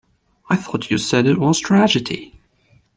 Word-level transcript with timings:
I 0.49 0.55
thought 0.55 0.89
you 0.89 0.97
said 0.97 1.27
it 1.27 1.37
was 1.37 1.59
a 1.59 1.63
tragedy. 1.63 2.33